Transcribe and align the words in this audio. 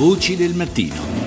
Voci 0.00 0.34
del 0.34 0.54
mattino. 0.54 1.19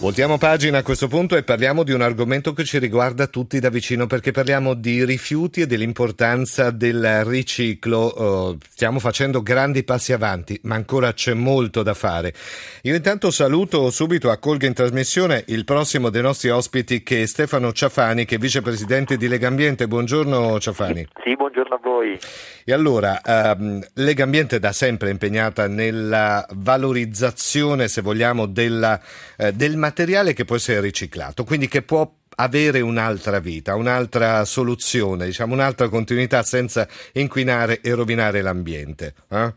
Voltiamo 0.00 0.38
pagina 0.38 0.78
a 0.78 0.82
questo 0.82 1.08
punto 1.08 1.36
e 1.36 1.42
parliamo 1.42 1.82
di 1.82 1.92
un 1.92 2.00
argomento 2.00 2.54
che 2.54 2.64
ci 2.64 2.78
riguarda 2.78 3.26
tutti 3.26 3.60
da 3.60 3.68
vicino 3.68 4.06
perché 4.06 4.30
parliamo 4.30 4.72
di 4.72 5.04
rifiuti 5.04 5.60
e 5.60 5.66
dell'importanza 5.66 6.70
del 6.70 7.22
riciclo. 7.26 8.14
Uh, 8.16 8.58
stiamo 8.70 8.98
facendo 8.98 9.42
grandi 9.42 9.84
passi 9.84 10.14
avanti, 10.14 10.58
ma 10.62 10.74
ancora 10.74 11.12
c'è 11.12 11.34
molto 11.34 11.82
da 11.82 11.92
fare. 11.92 12.32
Io 12.84 12.94
intanto 12.94 13.30
saluto 13.30 13.90
subito, 13.90 14.30
accolgo 14.30 14.64
in 14.64 14.72
trasmissione 14.72 15.44
il 15.48 15.66
prossimo 15.66 16.08
dei 16.08 16.22
nostri 16.22 16.48
ospiti 16.48 17.02
che 17.02 17.20
è 17.20 17.26
Stefano 17.26 17.70
Ciafani, 17.70 18.24
che 18.24 18.36
è 18.36 18.38
vicepresidente 18.38 19.18
di 19.18 19.28
Lega 19.28 19.48
Ambiente. 19.48 19.86
Buongiorno 19.86 20.58
Ciafani. 20.58 21.08
Sì, 21.22 21.36
buongiorno 21.36 21.74
a 21.74 21.80
voi. 21.82 22.18
E 22.64 22.72
allora, 22.72 23.20
um, 23.22 23.86
Lega 23.94 24.24
Ambiente 24.24 24.58
da 24.58 24.72
sempre 24.72 25.10
impegnata 25.10 25.68
nella 25.68 26.46
valorizzazione, 26.52 27.86
se 27.88 28.00
vogliamo, 28.00 28.46
della, 28.46 28.98
uh, 29.36 29.50
del 29.50 29.72
materiale 29.72 29.88
materiale 29.90 30.32
che 30.32 30.44
può 30.44 30.56
essere 30.56 30.80
riciclato, 30.80 31.44
quindi 31.44 31.66
che 31.66 31.82
può 31.82 32.08
avere 32.36 32.80
un'altra 32.80 33.40
vita, 33.40 33.74
un'altra 33.74 34.44
soluzione, 34.44 35.26
diciamo 35.26 35.52
un'altra 35.52 35.88
continuità 35.88 36.42
senza 36.42 36.86
inquinare 37.14 37.80
e 37.80 37.92
rovinare 37.92 38.40
l'ambiente. 38.40 39.14
Eh? 39.28 39.52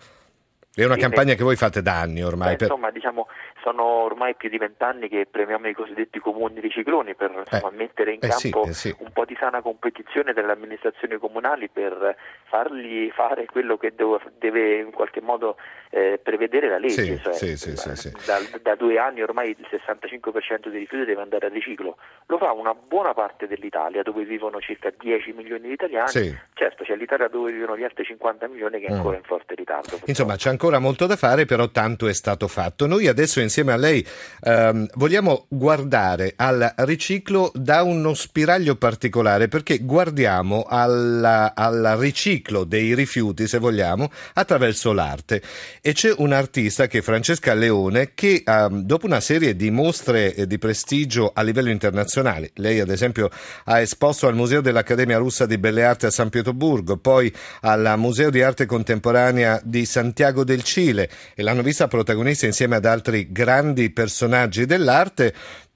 È 0.76 0.84
una 0.84 0.96
sì, 0.96 1.02
campagna 1.02 1.36
che 1.36 1.44
voi 1.44 1.56
fate 1.56 1.84
da 1.84 2.00
anni 2.00 2.24
ormai. 2.24 2.56
Beh, 2.56 2.66
insomma, 2.66 2.90
diciamo, 2.90 3.28
sono 3.64 3.84
ormai 3.84 4.36
più 4.36 4.50
di 4.50 4.58
vent'anni 4.58 5.08
che 5.08 5.26
premiamo 5.26 5.70
i 5.70 5.74
cosiddetti 5.74 6.20
comuni 6.20 6.60
ricicloni 6.60 7.16
per 7.16 7.32
insomma, 7.32 7.72
eh, 7.72 7.76
mettere 7.76 8.12
in 8.12 8.20
eh 8.22 8.28
campo 8.28 8.66
sì, 8.66 8.70
eh 8.70 8.74
sì. 8.74 8.96
un 9.00 9.12
po' 9.14 9.24
di 9.24 9.36
sana 9.40 9.62
competizione 9.62 10.34
delle 10.34 10.52
amministrazioni 10.52 11.18
comunali 11.18 11.70
per 11.70 12.16
fargli 12.44 13.10
fare 13.12 13.46
quello 13.46 13.78
che 13.78 13.94
deve 14.38 14.80
in 14.80 14.92
qualche 14.92 15.22
modo 15.22 15.56
eh, 15.90 16.20
prevedere 16.22 16.70
la 16.70 16.78
legge. 16.78 17.20
Sì, 17.34 17.56
cioè, 17.56 18.12
da, 18.26 18.40
da, 18.62 18.76
due 18.76 18.98
anni 18.98 19.22
ormai 19.22 19.52
il 19.52 19.68
65% 19.70 20.70
dei 20.70 20.80
rifiuti 20.80 21.06
deve 21.06 21.22
andare 21.22 21.46
a 21.46 21.50
riciclo. 21.50 21.98
Lo 22.26 22.38
fa 22.38 22.52
una 22.52 22.74
buona 22.74 23.14
parte 23.14 23.48
dell'Italia 23.48 24.02
dove 24.02 24.26
vivono 24.26 24.60
circa 24.60 24.92
10 24.98 25.32
milioni 25.34 25.68
di 25.68 25.74
italiani. 25.74 26.10
Certo, 26.54 26.84
c'è 26.84 26.96
l'Italia 26.96 27.28
dove 27.28 27.52
vivono 27.52 27.78
gli 27.78 27.84
altri 27.84 28.04
50 28.04 28.48
milioni 28.48 28.80
che 28.80 28.88
è 28.88 28.92
ancora 28.92 29.16
mm. 29.16 29.20
in 29.20 29.24
forte 29.24 29.54
ritardo. 29.54 29.82
Purtroppo. 29.82 30.10
Insomma, 30.10 30.36
c'è 30.36 30.50
ancora 30.50 30.80
molto 30.80 31.06
da 31.06 31.16
fare, 31.16 31.46
però 31.46 31.70
tanto 31.70 32.08
è 32.08 32.14
stato 32.14 32.48
fatto. 32.48 32.88
Noi 32.88 33.08
adesso 33.08 33.40
in 33.40 33.50
insieme 33.54 33.72
a 33.72 33.78
lei 33.78 34.04
ehm, 34.42 34.88
vogliamo 34.96 35.46
guardare 35.48 36.34
al 36.36 36.74
riciclo 36.78 37.52
da 37.54 37.84
uno 37.84 38.16
spiraglio 38.16 38.76
particolare 38.76 39.48
perché 39.48 39.78
guardiamo 39.80 40.66
al 40.68 41.94
riciclo 42.00 42.64
dei 42.64 42.96
rifiuti, 42.96 43.48
se 43.48 43.60
vogliamo, 43.60 44.12
attraverso 44.34 44.92
l'arte. 44.92 45.42
E 45.82 45.94
c'è 45.94 46.12
un 46.18 46.34
artista 46.34 46.88
che 46.88 47.00
è 47.00 47.02
Francesca 47.02 47.54
Leone 47.54 48.14
che 48.16 48.42
ehm, 48.44 48.82
dopo 48.82 49.06
una 49.06 49.20
serie 49.20 49.56
di 49.56 49.70
mostre 49.70 50.34
di 50.48 50.58
prestigio 50.58 51.32
a 51.34 51.44
livello 51.44 51.70
internazionale, 51.70 52.52
lei 52.56 52.80
ad 52.80 52.90
esempio 52.90 53.30
ha 53.66 53.80
esposto 53.80 54.28
al 54.28 54.34
Museo 54.34 54.62
dell'Accademia 54.62 55.18
Russa 55.18 55.46
di 55.46 55.60
Belle 55.60 55.84
Arti 55.84 56.08
a 56.08 56.12
San 56.12 56.30
Pietroburgo, 56.30 56.98
poi 56.98 57.32
al 57.62 57.94
Museo 57.98 58.32
di 58.32 58.42
Arte 58.42 58.66
Contemporanea 58.66 59.62
di 59.64 59.86
Santiago 59.86 60.44
del 60.44 60.64
Cile 60.64 61.10
e 61.36 61.44
l'hanno 61.44 61.62
vista 61.62 61.88
protagonista 61.88 62.48
insieme 62.48 62.78
ad 62.78 62.86
altri 62.86 63.28
grandi 63.32 63.43
personaggi 63.90 64.66
dell'arte, 64.66 65.34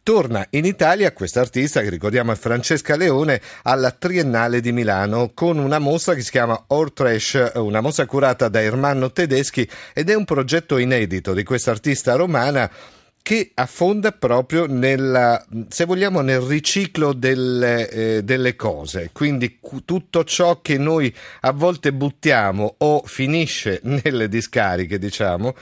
torna 0.08 0.48
in 0.52 0.64
Italia 0.64 1.12
questa 1.12 1.42
artista 1.42 1.82
che 1.82 1.90
ricordiamo 1.90 2.32
è 2.32 2.36
Francesca 2.36 2.96
Leone 2.96 3.42
alla 3.64 3.92
Triennale 3.92 4.62
di 4.62 4.72
Milano 4.72 5.32
con 5.34 5.58
una 5.58 5.80
mostra 5.80 6.14
che 6.14 6.22
si 6.22 6.32
chiama 6.32 6.64
Or 6.68 6.94
Trash, 6.94 7.52
una 7.56 7.82
mostra 7.82 8.06
curata 8.06 8.48
da 8.48 8.62
Ermanno 8.62 9.12
Tedeschi 9.12 9.70
ed 9.94 10.10
è 10.10 10.16
un 10.16 10.24
progetto 10.24 10.78
inedito 10.78 11.34
di 11.34 11.44
questa 11.44 11.72
artista 11.72 12.16
romana 12.16 12.72
che 13.28 13.52
affonda 13.56 14.14
proprio 14.14 14.68
nella, 14.68 15.46
se 15.68 15.84
vogliamo, 15.84 16.22
nel 16.22 16.40
riciclo 16.40 17.12
delle, 17.12 17.90
eh, 17.90 18.24
delle 18.24 18.56
cose. 18.56 19.10
Quindi 19.12 19.60
tutto 19.84 20.24
ciò 20.24 20.62
che 20.62 20.78
noi 20.78 21.14
a 21.42 21.52
volte 21.52 21.92
buttiamo 21.92 22.76
o 22.78 23.02
finisce 23.04 23.82
nelle 24.02 24.30
discariche, 24.30 24.98
diciamo, 24.98 25.54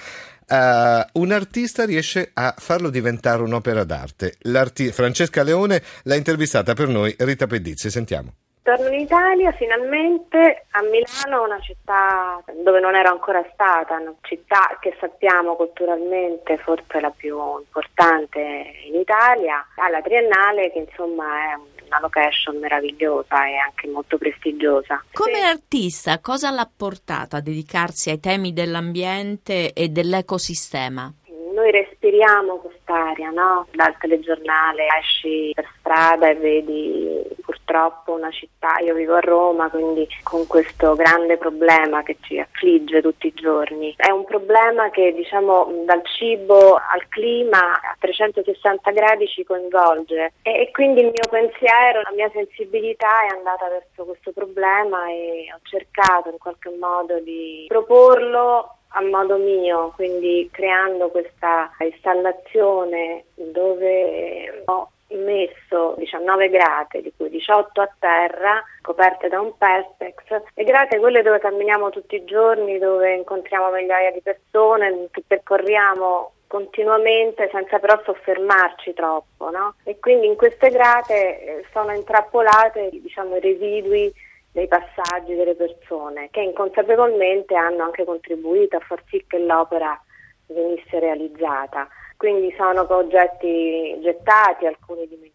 Uh, 0.47 1.19
un 1.19 1.31
artista 1.31 1.85
riesce 1.85 2.29
a 2.33 2.53
farlo 2.55 2.89
diventare 2.89 3.41
un'opera 3.41 3.83
d'arte. 3.83 4.35
L'arti- 4.41 4.91
Francesca 4.91 5.41
Leone 5.41 5.81
l'ha 6.03 6.15
intervistata 6.15 6.73
per 6.73 6.87
noi 6.87 7.15
Rita 7.17 7.47
Pedizzi. 7.47 7.89
Sentiamo. 7.89 8.33
Torno 8.65 8.87
in 8.87 8.99
Italia 8.99 9.51
finalmente 9.51 10.65
a 10.71 10.81
Milano, 10.81 11.43
una 11.43 11.59
città 11.59 12.43
dove 12.63 12.79
non 12.79 12.95
ero 12.95 13.11
ancora 13.11 13.47
stata, 13.53 13.99
una 13.99 14.15
città 14.21 14.77
che 14.81 14.95
sappiamo 14.99 15.55
culturalmente 15.55 16.57
forse 16.57 16.99
la 16.99 17.11
più 17.15 17.37
importante 17.59 18.39
in 18.87 18.95
Italia, 18.95 19.63
alla 19.75 20.01
Triennale 20.01 20.71
che 20.71 20.79
insomma 20.79 21.25
è 21.25 21.57
una 21.87 21.99
location 21.99 22.57
meravigliosa 22.57 23.47
e 23.47 23.55
anche 23.57 23.87
molto 23.87 24.17
prestigiosa. 24.17 25.03
Come 25.13 25.41
artista 25.41 26.19
cosa 26.19 26.51
l'ha 26.51 26.69
portata 26.75 27.37
a 27.37 27.41
dedicarsi 27.41 28.09
ai 28.09 28.19
temi 28.19 28.53
dell'ambiente 28.53 29.73
e 29.73 29.89
dell'ecosistema? 29.89 31.13
Noi 31.55 31.71
respiriamo 31.71 32.57
quest'aria, 32.57 33.29
no? 33.29 33.65
Dal 33.71 33.95
telegiornale 33.97 34.87
esci 34.99 35.53
per 35.55 35.65
strada 35.79 36.27
e 36.27 36.35
vedi 36.35 37.23
purtroppo 37.41 38.11
una 38.11 38.29
città, 38.29 38.77
io 38.79 38.93
vivo 38.93 39.15
a 39.15 39.21
Roma, 39.21 39.69
quindi 39.69 40.05
con 40.23 40.45
questo 40.47 40.95
grande 40.95 41.37
problema 41.37 42.03
che 42.03 42.17
ci 42.19 42.37
affligge 42.37 43.01
tutti 43.01 43.27
i 43.27 43.33
giorni. 43.33 43.93
È 43.95 44.09
un 44.09 44.25
problema 44.25 44.89
che 44.89 45.13
diciamo 45.13 45.83
dal 45.85 46.01
cibo 46.03 46.75
al 46.75 47.07
clima 47.07 47.75
a 47.75 47.95
360 47.99 48.91
gradi 48.91 49.25
ci 49.27 49.45
coinvolge 49.45 50.33
e, 50.41 50.51
e 50.59 50.71
quindi 50.71 50.99
il 50.99 51.13
mio 51.13 51.29
pensiero, 51.29 52.01
la 52.01 52.11
mia 52.13 52.29
sensibilità 52.33 53.23
è 53.23 53.33
andata 53.33 53.69
verso 53.69 54.03
questo 54.03 54.33
problema 54.33 55.07
e 55.09 55.47
ho 55.55 55.59
cercato 55.63 56.29
in 56.29 56.37
qualche 56.37 56.69
modo 56.77 57.17
di 57.21 57.63
proporlo 57.69 58.74
a 58.95 59.01
modo 59.01 59.37
mio, 59.37 59.91
quindi 59.95 60.49
creando 60.51 61.09
questa 61.09 61.69
installazione 61.79 63.25
dove 63.33 64.63
ho 64.65 64.89
messo 65.09 65.95
19 65.97 66.49
grate, 66.49 67.01
di 67.01 67.13
cui 67.15 67.29
18 67.29 67.81
a 67.81 67.95
terra, 67.99 68.63
coperte 68.81 69.27
da 69.27 69.41
un 69.41 69.55
Pertex, 69.57 70.43
e 70.53 70.63
grate 70.63 70.99
quelle 70.99 71.21
dove 71.21 71.39
camminiamo 71.39 71.89
tutti 71.89 72.15
i 72.15 72.25
giorni, 72.25 72.79
dove 72.79 73.13
incontriamo 73.15 73.69
migliaia 73.71 74.11
di 74.11 74.21
persone, 74.21 75.07
che 75.11 75.23
percorriamo 75.27 76.31
continuamente 76.47 77.49
senza 77.51 77.79
però 77.79 77.99
soffermarci 78.03 78.93
troppo, 78.93 79.49
no? 79.49 79.75
E 79.83 79.99
quindi 79.99 80.27
in 80.27 80.35
queste 80.35 80.69
grate 80.69 81.13
eh, 81.13 81.65
sono 81.73 81.93
intrappolate 81.93 82.89
diciamo, 82.91 83.35
i 83.35 83.39
residui 83.41 84.13
dei 84.55 84.69
passaggi 84.69 85.35
delle 85.35 85.53
persone 85.53 86.29
che 86.31 86.39
inconsapevolmente 86.39 87.55
hanno 87.55 87.83
anche 87.83 88.05
contribuito 88.05 88.77
a 88.77 88.79
far 88.79 89.03
sì 89.09 89.21
che 89.27 89.37
l'opera 89.37 90.01
venisse 90.47 90.97
realizzata. 90.97 91.89
Quindi 92.15 92.55
sono 92.55 92.85
oggetti 92.87 93.99
gettati, 94.01 94.65
alcuni 94.65 95.05
dimenticati, 95.09 95.34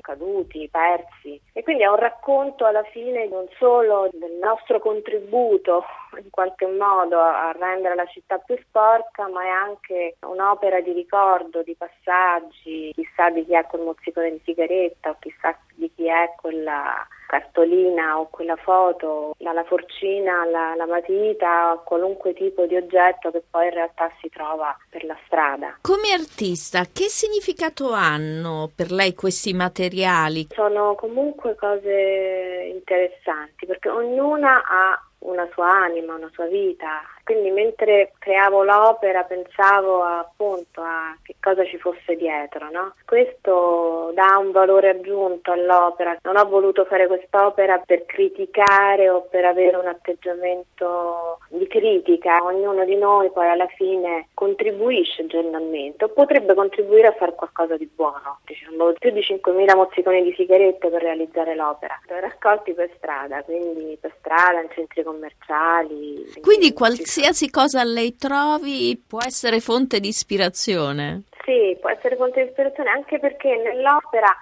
caduti, 0.00 0.68
persi 0.70 1.40
e 1.52 1.62
quindi 1.62 1.82
è 1.82 1.88
un 1.88 1.96
racconto 1.96 2.64
alla 2.64 2.84
fine 2.84 3.26
non 3.28 3.46
solo 3.58 4.08
del 4.12 4.38
nostro 4.40 4.80
contributo 4.80 5.84
in 6.16 6.30
qualche 6.30 6.66
modo 6.66 7.20
a 7.20 7.52
rendere 7.52 7.94
la 7.94 8.06
città 8.06 8.38
più 8.38 8.56
sporca, 8.66 9.28
ma 9.28 9.42
è 9.42 9.48
anche 9.48 10.16
un'opera 10.20 10.80
di 10.80 10.92
ricordo, 10.92 11.62
di 11.62 11.76
passaggi, 11.76 12.92
chissà 12.94 13.30
di 13.30 13.44
chi 13.44 13.54
è 13.54 13.66
quel 13.66 13.82
mozzicone 13.82 14.30
di 14.30 14.40
sigaretta 14.44 15.10
o 15.10 15.16
chissà 15.18 15.56
di 15.74 15.90
chi 15.94 16.06
è 16.06 16.32
quella 16.40 17.06
cartolina 17.28 18.18
o 18.18 18.28
quella 18.30 18.56
foto, 18.56 19.34
la, 19.38 19.52
la 19.52 19.64
forcina, 19.64 20.46
la, 20.46 20.74
la 20.74 20.86
matita, 20.86 21.80
qualunque 21.84 22.32
tipo 22.32 22.64
di 22.64 22.74
oggetto 22.74 23.30
che 23.30 23.42
poi 23.48 23.66
in 23.66 23.74
realtà 23.74 24.10
si 24.20 24.30
trova 24.30 24.74
per 24.88 25.04
la 25.04 25.16
strada. 25.26 25.76
Come 25.82 26.12
artista, 26.12 26.86
che 26.90 27.08
significato 27.08 27.92
hanno 27.92 28.70
per 28.74 28.90
lei 28.90 29.14
questi 29.18 29.52
materiali? 29.52 30.46
Sono 30.54 30.94
comunque 30.94 31.56
cose 31.56 32.70
interessanti 32.72 33.66
perché 33.66 33.88
ognuna 33.88 34.62
ha 34.62 35.02
una 35.20 35.48
sua 35.52 35.68
anima, 35.68 36.14
una 36.14 36.30
sua 36.32 36.46
vita. 36.46 37.00
Quindi 37.28 37.50
mentre 37.50 38.12
creavo 38.18 38.64
l'opera 38.64 39.22
pensavo 39.24 40.02
appunto 40.02 40.80
a 40.80 41.14
che 41.22 41.34
cosa 41.38 41.62
ci 41.66 41.76
fosse 41.76 42.16
dietro, 42.16 42.70
no? 42.70 42.94
Questo 43.04 44.12
dà 44.14 44.38
un 44.38 44.50
valore 44.50 44.88
aggiunto 44.88 45.52
all'opera. 45.52 46.16
Non 46.22 46.38
ho 46.38 46.48
voluto 46.48 46.86
fare 46.86 47.06
quest'opera 47.06 47.82
per 47.84 48.06
criticare 48.06 49.10
o 49.10 49.26
per 49.28 49.44
avere 49.44 49.76
un 49.76 49.88
atteggiamento 49.88 51.40
di 51.50 51.66
critica. 51.66 52.42
Ognuno 52.42 52.86
di 52.86 52.96
noi 52.96 53.30
poi 53.30 53.50
alla 53.50 53.68
fine 53.76 54.28
contribuisce 54.32 55.26
giornalmente 55.26 56.04
o 56.04 56.08
potrebbe 56.08 56.54
contribuire 56.54 57.08
a 57.08 57.12
fare 57.12 57.34
qualcosa 57.34 57.76
di 57.76 57.90
buono. 57.94 58.38
Diciamo, 58.46 58.90
più 58.98 59.10
di 59.10 59.20
5.000 59.20 59.76
mozziconi 59.76 60.22
di 60.22 60.32
sigarette 60.32 60.88
per 60.88 61.02
realizzare 61.02 61.54
l'opera. 61.54 62.00
Raccolti 62.06 62.72
per 62.72 62.90
strada, 62.96 63.42
quindi 63.42 63.98
per 64.00 64.14
strada, 64.18 64.62
in 64.62 64.70
centri 64.70 65.02
commerciali. 65.02 66.32
Quindi 66.40 66.72
qualsiasi 66.72 67.16
qualsiasi 67.18 67.50
cosa 67.50 67.82
lei 67.82 68.14
trovi 68.16 68.96
può 69.04 69.18
essere 69.20 69.58
fonte 69.58 69.98
di 69.98 70.06
ispirazione. 70.06 71.24
Sì, 71.44 71.76
può 71.80 71.90
essere 71.90 72.14
fonte 72.14 72.42
di 72.42 72.48
ispirazione 72.48 72.90
anche 72.90 73.18
perché 73.18 73.56
nell'opera 73.56 74.32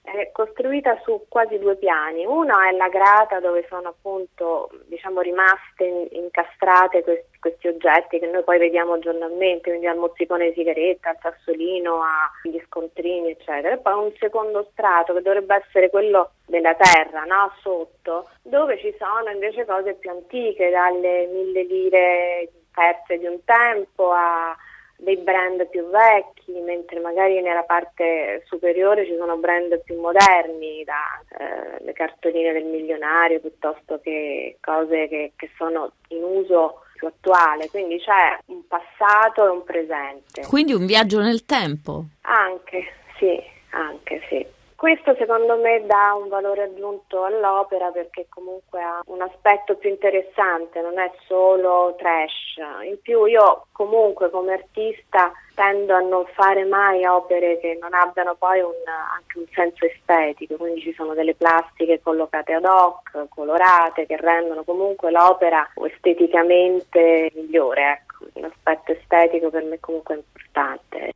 è 0.00 0.30
costruita 0.32 0.98
su 1.04 1.26
quasi 1.28 1.58
due 1.58 1.76
piani. 1.76 2.24
Uno 2.24 2.58
è 2.60 2.74
la 2.74 2.88
grata 2.88 3.38
dove 3.38 3.66
sono 3.68 3.88
appunto 3.88 4.70
diciamo, 4.86 5.20
rimaste 5.20 6.08
incastrate 6.12 7.02
questi, 7.02 7.31
questi, 7.42 7.66
oggetti 7.66 8.20
che 8.20 8.26
noi 8.28 8.44
poi 8.44 8.58
vediamo 8.58 9.00
giornalmente, 9.00 9.70
quindi 9.70 9.88
al 9.88 9.96
mozzicone 9.96 10.48
di 10.48 10.54
sigaretta, 10.54 11.10
al 11.10 11.18
sassolino, 11.20 12.00
agli 12.44 12.62
scontrini, 12.66 13.30
eccetera. 13.30 13.74
E 13.74 13.78
poi 13.78 13.94
un 13.94 14.12
secondo 14.16 14.68
strato 14.70 15.12
che 15.12 15.22
dovrebbe 15.22 15.56
essere 15.56 15.90
quello 15.90 16.30
della 16.46 16.76
terra, 16.76 17.24
no? 17.24 17.52
sotto, 17.60 18.28
dove 18.42 18.78
ci 18.78 18.94
sono 18.96 19.28
invece 19.28 19.64
cose 19.64 19.94
più 19.94 20.10
antiche, 20.10 20.70
dalle 20.70 21.26
mille 21.26 21.64
lire 21.64 22.48
perse 22.72 23.18
di 23.18 23.26
un 23.26 23.42
tempo 23.44 24.12
a 24.12 24.56
dei 24.96 25.16
brand 25.16 25.66
più 25.66 25.84
vecchi, 25.90 26.52
mentre 26.60 27.00
magari 27.00 27.42
nella 27.42 27.64
parte 27.64 28.44
superiore 28.46 29.04
ci 29.04 29.16
sono 29.16 29.36
brand 29.36 29.82
più 29.82 29.98
moderni, 29.98 30.84
dalle 30.84 31.90
eh, 31.90 31.92
cartoline 31.92 32.52
del 32.52 32.66
milionario 32.66 33.40
piuttosto 33.40 33.98
che 34.00 34.58
cose 34.60 35.08
che, 35.08 35.32
che 35.34 35.50
sono 35.56 35.94
in 36.10 36.22
uso 36.22 36.81
più 37.02 37.08
attuale, 37.08 37.68
quindi 37.68 37.98
c'è 37.98 38.38
un 38.46 38.64
passato 38.68 39.44
e 39.44 39.48
un 39.48 39.64
presente. 39.64 40.46
Quindi 40.46 40.72
un 40.72 40.86
viaggio 40.86 41.20
nel 41.20 41.44
tempo? 41.44 42.04
Anche, 42.22 42.92
sì, 43.18 43.42
anche 43.70 44.22
sì. 44.28 44.46
Questo 44.82 45.14
secondo 45.14 45.56
me 45.58 45.86
dà 45.86 46.12
un 46.20 46.26
valore 46.26 46.64
aggiunto 46.64 47.22
all'opera 47.22 47.92
perché 47.92 48.26
comunque 48.28 48.82
ha 48.82 49.00
un 49.06 49.22
aspetto 49.22 49.76
più 49.76 49.88
interessante, 49.88 50.80
non 50.80 50.98
è 50.98 51.08
solo 51.28 51.94
trash. 51.96 52.56
In 52.84 53.00
più 53.00 53.24
io 53.26 53.66
comunque 53.70 54.28
come 54.28 54.54
artista 54.54 55.30
tendo 55.54 55.94
a 55.94 56.00
non 56.00 56.26
fare 56.34 56.64
mai 56.64 57.06
opere 57.06 57.60
che 57.60 57.78
non 57.80 57.94
abbiano 57.94 58.34
poi 58.34 58.58
un, 58.58 58.72
anche 58.84 59.38
un 59.38 59.46
senso 59.52 59.86
estetico, 59.86 60.56
quindi 60.56 60.80
ci 60.80 60.92
sono 60.94 61.14
delle 61.14 61.36
plastiche 61.36 62.00
collocate 62.02 62.52
ad 62.52 62.64
hoc, 62.64 63.28
colorate, 63.28 64.04
che 64.06 64.16
rendono 64.16 64.64
comunque 64.64 65.12
l'opera 65.12 65.64
esteticamente 65.76 67.30
migliore. 67.36 68.02
Ecco. 68.02 68.26
Un 68.32 68.44
aspetto 68.46 68.90
estetico 68.90 69.48
per 69.48 69.62
me 69.62 69.78
comunque 69.78 70.16
è 70.16 70.18
importante. 70.18 71.12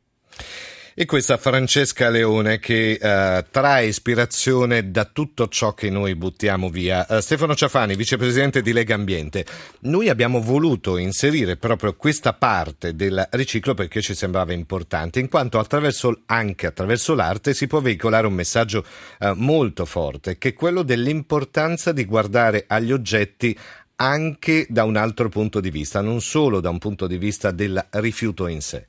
E 0.99 1.05
questa 1.05 1.37
Francesca 1.37 2.09
Leone 2.09 2.57
che 2.57 2.97
uh, 2.99 3.45
trae 3.51 3.85
ispirazione 3.85 4.89
da 4.89 5.05
tutto 5.05 5.47
ciò 5.47 5.75
che 5.75 5.91
noi 5.91 6.15
buttiamo 6.15 6.71
via. 6.71 7.05
Uh, 7.07 7.19
Stefano 7.19 7.53
Ciafani, 7.53 7.95
vicepresidente 7.95 8.63
di 8.63 8.73
Lega 8.73 8.95
Ambiente, 8.95 9.45
noi 9.81 10.09
abbiamo 10.09 10.41
voluto 10.41 10.97
inserire 10.97 11.55
proprio 11.55 11.95
questa 11.95 12.33
parte 12.33 12.95
del 12.95 13.27
riciclo 13.33 13.75
perché 13.75 14.01
ci 14.01 14.15
sembrava 14.15 14.53
importante, 14.53 15.19
in 15.19 15.29
quanto 15.29 15.59
attraverso, 15.59 16.21
anche 16.25 16.65
attraverso 16.65 17.13
l'arte 17.13 17.53
si 17.53 17.67
può 17.67 17.79
veicolare 17.79 18.25
un 18.25 18.33
messaggio 18.33 18.83
uh, 19.19 19.33
molto 19.35 19.85
forte, 19.85 20.39
che 20.39 20.49
è 20.49 20.53
quello 20.55 20.81
dell'importanza 20.81 21.91
di 21.91 22.05
guardare 22.05 22.63
agli 22.65 22.91
oggetti 22.91 23.55
anche 23.97 24.65
da 24.67 24.83
un 24.83 24.95
altro 24.95 25.29
punto 25.29 25.59
di 25.59 25.69
vista, 25.69 26.01
non 26.01 26.21
solo 26.21 26.59
da 26.59 26.71
un 26.71 26.79
punto 26.79 27.05
di 27.05 27.19
vista 27.19 27.51
del 27.51 27.85
rifiuto 27.91 28.47
in 28.47 28.61
sé. 28.61 28.87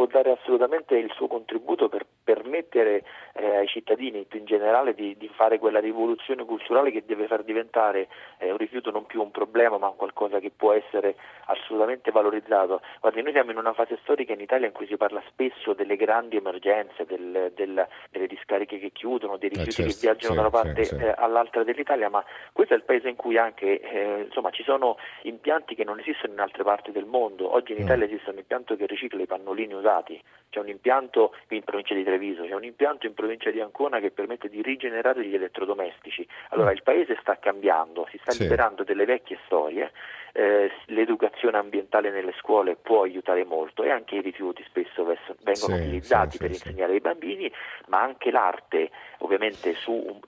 Può 0.00 0.08
dare 0.08 0.30
assolutamente 0.30 0.96
il 0.96 1.12
suo 1.14 1.26
contributo 1.26 1.90
per 1.90 2.06
permettere 2.32 3.02
eh, 3.32 3.56
ai 3.56 3.66
cittadini 3.66 4.24
in 4.30 4.44
generale 4.44 4.94
di, 4.94 5.16
di, 5.18 5.28
fare 5.34 5.58
quella 5.58 5.80
rivoluzione 5.80 6.44
culturale 6.44 6.92
che 6.92 7.02
deve 7.04 7.26
far 7.26 7.42
diventare 7.42 8.06
eh, 8.38 8.52
un 8.52 8.56
rifiuto 8.56 8.92
non 8.92 9.06
più 9.06 9.20
un 9.20 9.32
problema 9.32 9.78
ma 9.78 9.88
qualcosa 9.88 10.38
che 10.38 10.52
può 10.54 10.72
essere 10.72 11.16
assolutamente 11.46 12.12
valorizzato. 12.12 12.82
Guardi, 13.00 13.22
noi 13.22 13.32
siamo 13.32 13.50
in 13.50 13.56
una 13.56 13.72
fase 13.72 13.98
storica 14.02 14.32
in 14.32 14.40
Italia 14.40 14.68
in 14.68 14.72
cui 14.72 14.86
si 14.86 14.96
parla 14.96 15.20
spesso 15.28 15.72
delle 15.72 15.96
grandi 15.96 16.36
emergenze, 16.36 17.04
del, 17.04 17.50
del, 17.54 17.86
delle 18.10 18.26
discariche 18.28 18.78
che 18.78 18.90
chiudono, 18.92 19.36
dei 19.36 19.48
rifiuti 19.48 19.70
eh, 19.70 19.72
certo, 19.72 19.92
che 19.92 19.98
viaggiano 20.00 20.34
sì, 20.34 20.34
da 20.34 20.40
una 20.40 20.50
parte 20.50 20.84
sì, 20.84 20.94
sì. 20.94 21.02
Eh, 21.02 21.14
all'altra 21.16 21.64
dell'Italia, 21.64 22.08
ma 22.08 22.24
questo 22.52 22.74
è 22.74 22.76
il 22.76 22.84
paese 22.84 23.08
in 23.08 23.16
cui 23.16 23.36
anche 23.36 23.80
eh, 23.80 24.22
insomma, 24.26 24.50
ci 24.50 24.62
sono 24.62 24.96
impianti 25.22 25.74
che 25.74 25.82
non 25.84 25.98
esistono 25.98 26.32
in 26.34 26.40
altre 26.40 26.62
parti 26.62 26.92
del 26.92 27.06
mondo. 27.06 27.52
Oggi 27.52 27.72
in 27.72 27.78
mm. 27.78 27.84
Italia 27.84 28.04
esiste 28.04 28.30
un 28.30 28.38
impianto 28.38 28.76
che 28.76 28.86
ricicla 28.86 29.20
i 29.20 29.26
pannolini 29.26 29.74
usati, 29.74 30.22
c'è 30.50 30.60
un 30.60 30.68
impianto 30.68 31.34
in 31.48 31.62
provincia 31.62 31.94
di 31.94 32.04
Treviso, 32.04 32.19
c'è 32.20 32.54
un 32.54 32.64
impianto 32.64 33.06
in 33.06 33.14
provincia 33.14 33.50
di 33.50 33.60
Ancona 33.60 33.98
che 33.98 34.10
permette 34.10 34.48
di 34.48 34.62
rigenerare 34.62 35.24
gli 35.24 35.34
elettrodomestici. 35.34 36.26
Allora 36.50 36.70
mm. 36.70 36.74
il 36.74 36.82
paese 36.82 37.18
sta 37.20 37.38
cambiando, 37.38 38.06
si 38.10 38.18
sta 38.22 38.32
liberando 38.38 38.84
delle 38.84 39.04
vecchie 39.04 39.38
storie 39.46 39.90
eh, 40.32 40.70
l'educazione 40.86 41.58
ambientale 41.58 42.10
nelle 42.10 42.34
scuole 42.38 42.76
può 42.76 43.02
aiutare 43.02 43.44
molto 43.44 43.82
e 43.82 43.90
anche 43.90 44.16
i 44.16 44.20
rifiuti 44.20 44.64
spesso 44.66 45.04
vengono 45.04 45.54
sì, 45.54 45.72
utilizzati 45.72 46.32
sì, 46.32 46.38
per 46.38 46.54
sì, 46.54 46.68
insegnare 46.68 46.92
ai 46.92 47.00
bambini, 47.00 47.52
ma 47.88 48.00
anche 48.02 48.30
l'arte 48.30 48.90
ovviamente 49.18 49.74
su, 49.74 49.92
un, 49.92 50.20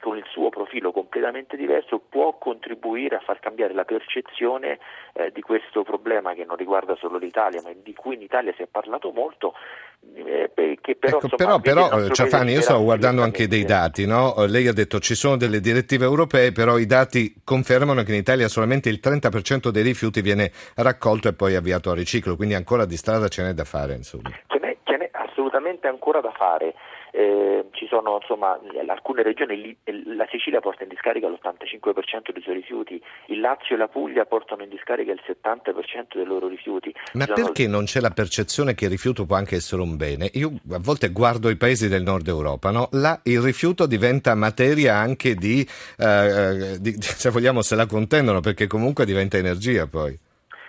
con 0.00 0.16
il 0.16 0.24
suo 0.30 0.48
profilo 0.48 0.92
completamente 0.92 1.56
diverso 1.56 2.00
può 2.08 2.36
contribuire 2.38 3.16
a 3.16 3.20
far 3.20 3.40
cambiare 3.40 3.74
la 3.74 3.84
percezione 3.84 4.78
eh, 5.14 5.30
di 5.32 5.40
questo 5.40 5.82
problema 5.82 6.34
che 6.34 6.44
non 6.44 6.56
riguarda 6.56 6.94
solo 6.96 7.18
l'Italia, 7.18 7.60
ma 7.62 7.70
di 7.74 7.94
cui 7.94 8.14
in 8.14 8.22
Italia 8.22 8.52
si 8.56 8.62
è 8.62 8.66
parlato 8.66 9.10
molto. 9.10 9.54
Eh, 10.14 10.50
che 10.80 10.96
però, 10.96 11.16
ecco, 11.16 11.28
insomma, 11.32 11.58
però, 11.60 11.88
però 11.88 12.08
Ciafani, 12.10 12.52
io 12.52 12.60
sto 12.60 12.82
guardando 12.82 13.22
anche 13.22 13.48
dei 13.48 13.64
dati, 13.64 14.06
no? 14.06 14.34
lei 14.46 14.66
ha 14.66 14.72
detto 14.72 14.98
ci 14.98 15.14
sono 15.14 15.36
delle 15.36 15.60
direttive 15.60 16.04
europee, 16.04 16.52
però 16.52 16.76
i 16.76 16.84
dati 16.84 17.40
confermano 17.42 18.02
che 18.02 18.12
in 18.12 18.18
Italia 18.18 18.48
solamente 18.48 18.90
il 18.90 19.00
30% 19.14 19.70
dei 19.70 19.82
rifiuti 19.82 20.20
viene 20.20 20.52
raccolto 20.74 21.28
e 21.28 21.32
poi 21.32 21.54
avviato 21.54 21.90
a 21.90 21.94
riciclo, 21.94 22.36
quindi 22.36 22.54
ancora 22.54 22.84
di 22.84 22.96
strada 22.96 23.28
ce 23.28 23.42
n'è 23.42 23.52
da 23.52 23.64
fare. 23.64 23.94
Insomma. 23.94 24.30
Assolutamente 25.44 25.88
ancora 25.88 26.20
da 26.20 26.32
fare. 26.32 26.74
Eh, 27.12 27.66
ci 27.72 27.86
sono 27.86 28.18
insomma 28.20 28.58
alcune 28.88 29.22
regioni, 29.22 29.76
la 30.16 30.26
Sicilia 30.30 30.60
porta 30.60 30.82
in 30.82 30.88
discarica 30.88 31.28
l'85% 31.28 32.32
dei 32.32 32.42
suoi 32.42 32.54
rifiuti, 32.54 33.00
il 33.26 33.40
Lazio 33.40 33.76
e 33.76 33.78
la 33.78 33.86
Puglia 33.86 34.24
portano 34.24 34.64
in 34.64 34.68
discarica 34.68 35.12
il 35.12 35.20
70% 35.24 36.14
dei 36.14 36.24
loro 36.24 36.48
rifiuti. 36.48 36.92
Ma 37.12 37.26
sono... 37.26 37.36
perché 37.36 37.68
non 37.68 37.84
c'è 37.84 38.00
la 38.00 38.10
percezione 38.10 38.74
che 38.74 38.86
il 38.86 38.90
rifiuto 38.90 39.26
può 39.26 39.36
anche 39.36 39.56
essere 39.56 39.82
un 39.82 39.96
bene? 39.96 40.28
Io 40.32 40.50
a 40.72 40.78
volte 40.80 41.10
guardo 41.10 41.50
i 41.50 41.56
paesi 41.56 41.88
del 41.88 42.02
nord 42.02 42.26
Europa, 42.26 42.72
no? 42.72 42.88
là 42.92 43.20
il 43.24 43.40
rifiuto 43.40 43.86
diventa 43.86 44.34
materia 44.34 44.96
anche 44.96 45.34
di, 45.34 45.64
eh, 45.98 46.78
di, 46.80 46.94
se 46.98 47.30
vogliamo, 47.30 47.62
se 47.62 47.76
la 47.76 47.86
contendono 47.86 48.40
perché 48.40 48.66
comunque 48.66 49.04
diventa 49.04 49.36
energia 49.36 49.86
poi. 49.86 50.18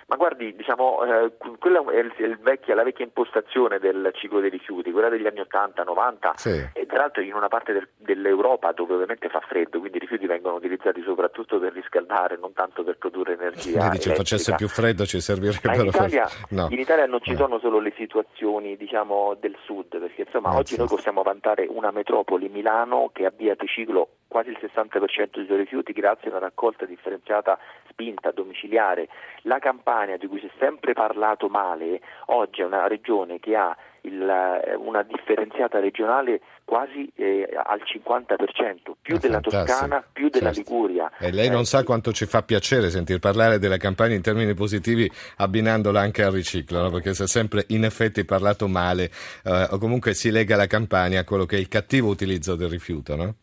Ma 0.07 0.17
guardi, 0.17 0.55
diciamo, 0.55 1.03
eh, 1.03 1.31
quella 1.57 1.83
è, 1.91 1.97
il, 1.97 2.37
vecchia, 2.39 2.75
la 2.75 2.83
vecchia 2.83 3.03
impostazione 3.03 3.79
del 3.79 4.11
ciclo 4.13 4.39
dei 4.39 4.51
rifiuti, 4.51 4.91
quella 4.91 5.09
degli 5.09 5.25
anni 5.25 5.39
80, 5.39 5.81
90, 5.81 6.33
sì. 6.35 6.69
e 6.73 6.85
tra 6.85 6.99
l'altro 6.99 7.23
in 7.23 7.33
una 7.33 7.47
parte 7.47 7.73
del, 7.73 7.87
dell'Europa 7.97 8.71
dove 8.71 8.93
ovviamente 8.93 9.29
fa 9.29 9.39
freddo, 9.39 9.79
quindi 9.79 9.97
i 9.97 10.01
rifiuti 10.01 10.27
vengono 10.27 10.57
utilizzati 10.57 11.01
soprattutto 11.01 11.57
per 11.57 11.73
riscaldare, 11.73 12.37
non 12.37 12.53
tanto 12.53 12.83
per 12.83 12.99
produrre 12.99 13.33
energia. 13.33 13.79
Quindi 13.79 13.99
se 13.99 14.13
facesse 14.13 14.53
più 14.53 14.67
freddo 14.67 15.07
ci 15.07 15.19
servirebbero. 15.19 15.81
In 15.81 15.87
Italia, 15.89 16.29
no. 16.49 16.67
in 16.69 16.79
Italia 16.79 17.07
non 17.07 17.21
ci 17.21 17.31
no. 17.31 17.37
sono 17.37 17.57
solo 17.57 17.79
le 17.79 17.93
situazioni 17.97 18.77
diciamo, 18.77 19.35
del 19.39 19.57
sud, 19.65 19.97
perché 19.97 20.21
insomma 20.21 20.51
no, 20.51 20.57
oggi 20.57 20.73
sì. 20.73 20.79
noi 20.79 20.87
possiamo 20.87 21.23
vantare 21.23 21.65
una 21.67 21.89
metropoli, 21.89 22.47
Milano, 22.47 23.09
che 23.11 23.25
avvia 23.25 23.51
anticiclo 23.53 24.09
quasi 24.35 24.49
il 24.49 24.59
60% 24.59 25.29
dei 25.35 25.45
suoi 25.45 25.59
rifiuti 25.59 25.93
grazie 25.93 26.27
a 26.27 26.31
una 26.31 26.39
raccolta 26.39 26.83
differenziata 26.83 27.57
spinta 27.87 28.31
domiciliare. 28.31 29.07
La 29.43 29.59
Campania, 29.59 30.17
di 30.17 30.27
cui 30.27 30.41
si 30.41 30.47
è 30.47 30.51
sempre 30.59 30.91
parlato 30.91 31.47
male, 31.47 32.01
oggi 32.25 32.59
è 32.59 32.65
una 32.65 32.85
regione 32.85 33.39
che 33.39 33.55
ha 33.55 33.73
il, 34.01 34.21
eh, 34.21 34.75
una 34.75 35.03
differenziata 35.03 35.79
regionale 35.79 36.41
quasi 36.65 37.09
eh, 37.15 37.47
al 37.63 37.81
50%, 37.81 38.91
più 39.01 39.15
ah, 39.15 39.19
della 39.19 39.39
fantastico. 39.39 39.63
Toscana, 39.63 40.03
più 40.11 40.27
della 40.27 40.51
certo. 40.51 40.69
Liguria. 40.69 41.11
E 41.17 41.31
lei 41.31 41.49
non 41.49 41.61
eh, 41.61 41.65
sa 41.65 41.85
quanto 41.85 42.11
ci 42.11 42.25
fa 42.25 42.43
piacere 42.43 42.89
sentir 42.89 43.19
parlare 43.19 43.57
della 43.57 43.77
Campania 43.77 44.17
in 44.17 44.21
termini 44.21 44.53
positivi 44.53 45.09
abbinandola 45.37 46.01
anche 46.01 46.23
al 46.23 46.33
riciclo, 46.33 46.81
no? 46.81 46.89
perché 46.89 47.13
si 47.13 47.23
è 47.23 47.27
sempre 47.27 47.63
in 47.69 47.85
effetti 47.85 48.25
parlato 48.25 48.67
male 48.67 49.09
eh, 49.45 49.67
o 49.71 49.77
comunque 49.77 50.13
si 50.13 50.29
lega 50.29 50.57
la 50.57 50.67
Campania 50.67 51.21
a 51.21 51.23
quello 51.23 51.45
che 51.45 51.55
è 51.55 51.59
il 51.59 51.69
cattivo 51.69 52.09
utilizzo 52.09 52.57
del 52.57 52.67
rifiuto, 52.67 53.15
no? 53.15 53.35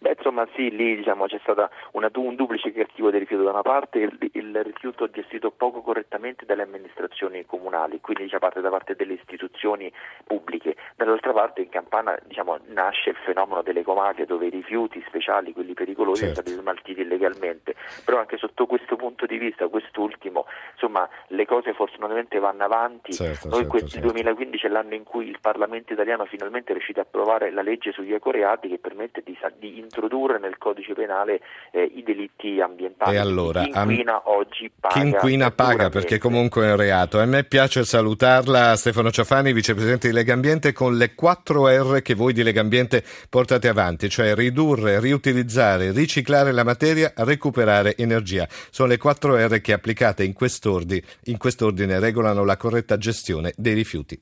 Beh, 0.00 0.14
insomma, 0.16 0.46
sì, 0.54 0.70
lì 0.70 0.96
diciamo, 0.96 1.26
c'è 1.26 1.38
stato 1.42 1.68
un 1.92 2.34
duplice 2.34 2.72
cattivo 2.72 3.10
del 3.10 3.20
rifiuto. 3.20 3.44
Da 3.44 3.50
una 3.50 3.62
parte 3.62 3.98
il, 3.98 4.30
il, 4.32 4.62
rifiuto 4.62 5.10
gestito 5.10 5.50
poco 5.50 5.82
correttamente 5.82 6.44
dalle 6.44 6.62
amministrazioni 6.62 7.44
comunali, 7.44 8.00
quindi 8.00 8.24
diciamo, 8.24 8.40
parte 8.40 8.60
da 8.60 8.70
parte 8.70 8.94
delle 8.94 9.14
istituzioni 9.14 9.92
pubbliche. 10.24 10.76
Dall'altra 10.96 11.32
parte 11.32 11.62
in 11.62 11.68
Campana 11.68 12.16
diciamo, 12.24 12.58
nasce 12.68 13.10
il 13.10 13.16
fenomeno 13.24 13.62
delle 13.62 13.82
comaglie 13.82 14.26
dove 14.26 14.46
i 14.46 14.50
rifiuti 14.50 15.02
speciali, 15.06 15.52
quelli 15.52 15.74
pericolosi, 15.74 16.22
certo. 16.22 16.42
sono 16.42 16.46
stati 16.46 16.60
smaltiti 16.60 17.00
illegalmente. 17.00 17.74
Però 18.04 18.18
anche 18.18 18.36
sotto 18.36 18.66
questo 18.66 18.96
punto 18.96 19.26
di 19.26 19.38
vista, 19.38 19.68
quest'ultimo, 19.68 20.46
insomma, 20.72 21.08
le 21.28 21.46
cose 21.46 21.72
fortunatamente 21.72 22.38
vanno 22.38 22.64
avanti. 22.64 23.12
Certo, 23.12 23.48
Noi 23.48 23.62
certo, 23.62 23.86
certo. 23.86 24.06
2015 24.08 24.66
è 24.66 24.68
l'anno 24.68 24.94
in 24.94 25.04
cui 25.04 25.28
il 25.28 25.38
Parlamento 25.40 25.92
italiano 25.92 26.24
finalmente 26.26 26.70
è 26.70 26.72
riuscito 26.72 27.00
a 27.00 27.02
approvare 27.02 27.50
la 27.50 27.62
legge 27.62 27.92
sugli 27.92 28.12
ecoreati 28.12 28.68
che 28.68 28.78
permette 28.78 29.22
di, 29.24 29.36
di 29.58 29.78
introdurre 29.88 30.38
nel 30.38 30.56
codice 30.56 30.94
penale 30.94 31.40
eh, 31.72 31.90
i 31.94 32.02
delitti 32.02 32.60
ambientali. 32.60 33.16
E 33.16 33.18
allora, 33.18 33.62
chi 33.62 33.72
inquina 33.74 34.14
am... 34.14 34.20
oggi 34.24 34.70
paga. 34.78 34.94
Chi 34.94 35.06
inquina 35.06 35.50
paga 35.50 35.88
perché 35.88 36.18
comunque 36.18 36.66
è 36.66 36.70
un 36.70 36.76
reato. 36.76 37.18
A 37.18 37.24
me 37.24 37.44
piace 37.44 37.84
salutarla 37.84 38.76
Stefano 38.76 39.10
Ciafani, 39.10 39.52
vicepresidente 39.52 40.08
di 40.08 40.14
Lega 40.14 40.32
Ambiente, 40.32 40.72
con 40.72 40.96
le 40.96 41.14
4 41.14 41.94
R 41.94 42.02
che 42.02 42.14
voi 42.14 42.32
di 42.32 42.42
Lega 42.42 42.60
Ambiente 42.60 43.02
portate 43.28 43.68
avanti, 43.68 44.08
cioè 44.08 44.34
ridurre, 44.34 45.00
riutilizzare, 45.00 45.90
riciclare 45.90 46.52
la 46.52 46.64
materia, 46.64 47.12
recuperare 47.16 47.96
energia. 47.96 48.46
Sono 48.70 48.90
le 48.90 48.98
4 48.98 49.46
R 49.48 49.60
che 49.60 49.72
applicate 49.72 50.22
in 50.22 50.32
quest'ordine, 50.32 51.02
in 51.24 51.38
quest'ordine 51.38 51.98
regolano 51.98 52.44
la 52.44 52.56
corretta 52.56 52.96
gestione 52.96 53.52
dei 53.56 53.74
rifiuti. 53.74 54.16